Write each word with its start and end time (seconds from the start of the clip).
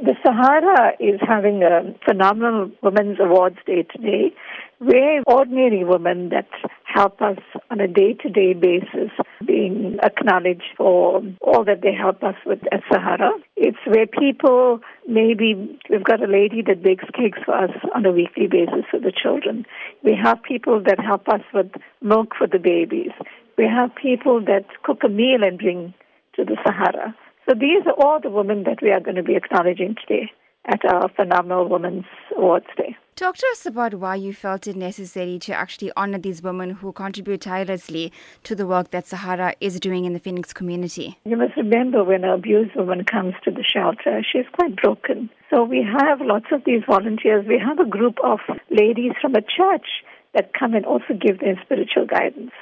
The 0.00 0.14
Sahara 0.24 0.92
is 1.00 1.18
having 1.26 1.64
a 1.64 1.92
phenomenal 2.06 2.70
Women's 2.84 3.18
Awards 3.18 3.58
Day 3.66 3.82
today, 3.82 4.32
where 4.78 5.22
ordinary 5.26 5.82
women 5.82 6.28
that 6.28 6.46
help 6.84 7.20
us 7.20 7.38
on 7.68 7.80
a 7.80 7.88
day 7.88 8.14
to 8.22 8.28
day 8.28 8.52
basis 8.52 9.10
being 9.44 9.98
acknowledged 10.00 10.70
for 10.76 11.20
all 11.40 11.64
that 11.64 11.82
they 11.82 11.92
help 11.92 12.22
us 12.22 12.36
with 12.46 12.60
at 12.70 12.82
Sahara. 12.88 13.32
It's 13.56 13.78
where 13.86 14.06
people 14.06 14.78
maybe 15.08 15.80
we've 15.90 16.04
got 16.04 16.22
a 16.22 16.30
lady 16.30 16.62
that 16.68 16.80
bakes 16.80 17.06
cakes 17.12 17.40
for 17.44 17.56
us 17.56 17.74
on 17.92 18.06
a 18.06 18.12
weekly 18.12 18.46
basis 18.46 18.84
for 18.88 19.00
the 19.00 19.12
children. 19.12 19.66
We 20.04 20.14
have 20.14 20.40
people 20.44 20.80
that 20.86 21.00
help 21.00 21.28
us 21.28 21.42
with 21.52 21.72
milk 22.00 22.34
for 22.38 22.46
the 22.46 22.60
babies. 22.60 23.10
We 23.56 23.64
have 23.64 23.90
people 23.96 24.40
that 24.44 24.66
cook 24.84 25.00
a 25.04 25.08
meal 25.08 25.42
and 25.42 25.58
bring 25.58 25.92
to 26.36 26.44
the 26.44 26.56
Sahara. 26.64 27.16
So 27.48 27.54
these 27.54 27.86
are 27.86 27.94
all 27.94 28.20
the 28.20 28.28
women 28.28 28.64
that 28.64 28.82
we 28.82 28.90
are 28.90 29.00
going 29.00 29.16
to 29.16 29.22
be 29.22 29.34
acknowledging 29.34 29.94
today 30.06 30.30
at 30.66 30.84
our 30.84 31.08
Phenomenal 31.16 31.66
Women's 31.66 32.04
Awards 32.36 32.66
Day. 32.76 32.94
Talk 33.16 33.38
to 33.38 33.46
us 33.52 33.64
about 33.64 33.94
why 33.94 34.16
you 34.16 34.34
felt 34.34 34.66
it 34.66 34.76
necessary 34.76 35.38
to 35.40 35.54
actually 35.54 35.90
honor 35.96 36.18
these 36.18 36.42
women 36.42 36.68
who 36.68 36.92
contribute 36.92 37.40
tirelessly 37.40 38.12
to 38.44 38.54
the 38.54 38.66
work 38.66 38.90
that 38.90 39.06
Sahara 39.06 39.54
is 39.62 39.80
doing 39.80 40.04
in 40.04 40.12
the 40.12 40.18
Phoenix 40.18 40.52
community. 40.52 41.18
You 41.24 41.38
must 41.38 41.56
remember 41.56 42.04
when 42.04 42.22
an 42.22 42.30
abused 42.30 42.76
woman 42.76 43.04
comes 43.04 43.32
to 43.44 43.50
the 43.50 43.64
shelter, 43.64 44.22
she's 44.30 44.44
quite 44.52 44.76
broken. 44.76 45.30
So 45.48 45.64
we 45.64 45.82
have 45.82 46.20
lots 46.20 46.46
of 46.52 46.64
these 46.66 46.82
volunteers. 46.86 47.46
We 47.48 47.58
have 47.58 47.78
a 47.78 47.88
group 47.88 48.18
of 48.22 48.40
ladies 48.70 49.12
from 49.22 49.34
a 49.34 49.40
church 49.40 49.86
that 50.34 50.52
come 50.52 50.74
and 50.74 50.84
also 50.84 51.14
give 51.18 51.40
them 51.40 51.56
spiritual 51.64 52.06
guidance. 52.06 52.52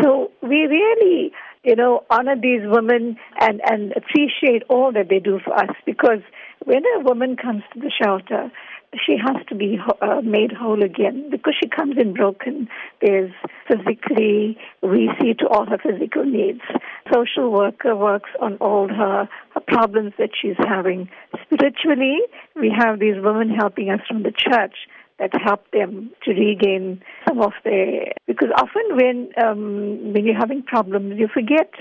So 0.00 0.30
we 0.40 0.66
really 0.70 1.32
you 1.66 1.74
know, 1.74 2.04
honor 2.08 2.36
these 2.40 2.60
women 2.62 3.16
and, 3.40 3.60
and 3.68 3.92
appreciate 3.96 4.62
all 4.68 4.92
that 4.92 5.08
they 5.10 5.18
do 5.18 5.40
for 5.44 5.52
us 5.52 5.74
because 5.84 6.20
when 6.64 6.82
a 6.96 7.00
woman 7.00 7.36
comes 7.36 7.64
to 7.74 7.80
the 7.80 7.90
shelter, 7.90 8.52
she 9.04 9.16
has 9.16 9.44
to 9.48 9.54
be 9.54 9.78
uh, 10.00 10.20
made 10.22 10.52
whole 10.52 10.82
again 10.82 11.28
because 11.28 11.54
she 11.60 11.68
comes 11.68 11.96
in 11.98 12.14
broken. 12.14 12.68
There's 13.02 13.32
physically, 13.66 14.56
we 14.80 15.10
see 15.20 15.34
to 15.34 15.48
all 15.48 15.66
her 15.66 15.78
physical 15.78 16.24
needs. 16.24 16.60
Social 17.12 17.50
worker 17.52 17.96
works 17.96 18.30
on 18.40 18.56
all 18.58 18.88
her, 18.88 19.28
her 19.54 19.60
problems 19.66 20.12
that 20.18 20.30
she's 20.40 20.56
having. 20.58 21.10
Spiritually, 21.44 22.18
we 22.54 22.72
have 22.74 23.00
these 23.00 23.16
women 23.16 23.50
helping 23.50 23.90
us 23.90 24.00
from 24.06 24.22
the 24.22 24.32
church 24.32 24.76
that 25.18 25.30
help 25.42 25.70
them 25.72 26.10
to 26.24 26.32
regain 26.32 27.02
some 27.26 27.40
of 27.40 27.52
their 27.64 28.12
because 28.26 28.50
often 28.56 28.96
when 28.96 29.30
um, 29.42 30.12
when 30.12 30.24
you're 30.24 30.38
having 30.38 30.62
problems 30.62 31.14
you 31.18 31.28
forget 31.32 31.72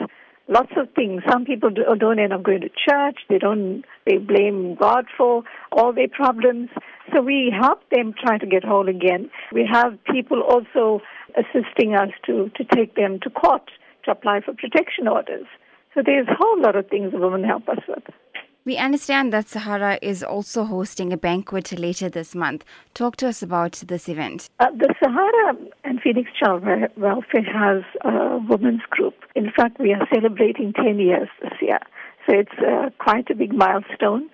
lots 0.47 0.72
of 0.77 0.88
things. 0.95 1.23
Some 1.30 1.45
people 1.45 1.69
do, 1.69 1.83
don't 1.97 2.19
end 2.19 2.33
up 2.33 2.44
going 2.44 2.61
to 2.61 2.69
church. 2.69 3.19
They 3.30 3.38
don't 3.38 3.83
they 4.05 4.17
blame 4.17 4.75
god 4.75 5.05
for 5.17 5.44
all 5.72 5.94
their 5.94 6.08
problems. 6.08 6.69
So 7.14 7.22
we 7.22 7.53
help 7.58 7.81
them 7.89 8.14
try 8.19 8.38
to 8.38 8.45
get 8.45 8.64
whole 8.64 8.89
again. 8.89 9.30
We 9.52 9.67
have 9.72 9.97
people 10.11 10.42
also 10.42 11.02
assisting 11.36 11.95
us 11.95 12.09
to 12.25 12.49
to 12.55 12.64
take 12.64 12.95
them 12.95 13.20
to 13.23 13.30
court 13.30 13.70
to 14.05 14.11
apply 14.11 14.42
for 14.42 14.53
protection 14.53 15.08
orders. 15.08 15.47
So 15.94 16.02
there's 16.05 16.27
a 16.27 16.36
whole 16.38 16.61
lot 16.61 16.75
of 16.75 16.88
things 16.89 17.11
the 17.11 17.20
women 17.20 17.44
help 17.44 17.67
us 17.70 17.80
with 17.88 18.03
we 18.66 18.77
understand 18.77 19.31
that 19.31 19.47
Sahara 19.47 19.99
is 20.02 20.23
also 20.23 20.63
hosting 20.63 21.13
a 21.13 21.17
banquet 21.17 21.77
later 21.77 22.09
this 22.09 22.33
month. 22.33 22.66
Talk 22.95 23.16
to 23.17 23.27
us 23.27 23.44
about 23.44 23.73
this 23.88 24.09
event. 24.09 24.49
Uh, 24.59 24.71
the 24.71 24.94
Sahara 25.02 25.55
and 25.83 26.02
Phoenix 26.02 26.31
Child 26.39 26.63
Welfare 26.97 27.43
has 27.43 27.83
a 28.02 28.39
women's 28.49 28.81
group. 28.89 29.13
In 29.36 29.52
fact, 29.55 29.80
we 29.80 29.93
are 29.93 30.08
celebrating 30.11 30.73
10 30.73 30.97
years 30.97 31.30
this 31.43 31.53
year. 31.61 31.80
So 32.27 32.39
it's 32.39 32.58
uh, 32.58 32.89
quite 32.97 33.30
a 33.30 33.36
big 33.36 33.53
milestone. 33.53 34.30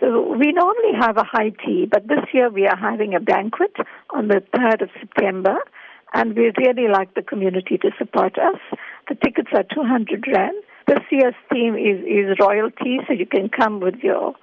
So 0.00 0.34
we 0.36 0.50
normally 0.52 0.98
have 1.00 1.16
a 1.16 1.24
high 1.24 1.50
tea, 1.64 1.86
but 1.90 2.08
this 2.08 2.26
year 2.34 2.50
we 2.50 2.66
are 2.66 2.76
having 2.76 3.14
a 3.14 3.20
banquet 3.20 3.74
on 4.10 4.28
the 4.28 4.42
3rd 4.54 4.82
of 4.82 4.90
September, 5.00 5.56
and 6.12 6.36
we 6.36 6.52
really 6.58 6.88
like 6.92 7.14
the 7.14 7.22
community 7.22 7.78
to 7.78 7.90
support 7.96 8.36
us. 8.36 8.60
The 9.08 9.14
tickets 9.14 9.48
are 9.54 9.62
200 9.62 10.26
Rand 10.26 10.56
this 10.86 11.00
year's 11.10 11.34
theme 11.52 11.74
is, 11.74 12.00
is 12.04 12.38
royalty, 12.40 12.98
so 13.06 13.12
you 13.12 13.26
can 13.26 13.48
come 13.48 13.80
with 13.80 13.96
your 14.02 14.34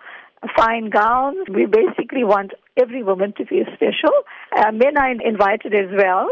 fine 0.58 0.90
gowns. 0.90 1.48
We 1.50 1.66
basically 1.66 2.24
want 2.24 2.52
every 2.78 3.04
woman 3.04 3.34
to 3.38 3.46
feel 3.46 3.66
special. 3.74 4.12
Uh, 4.56 4.72
men 4.72 4.98
are 4.98 5.12
invited 5.12 5.74
as 5.74 5.90
well. 5.98 6.28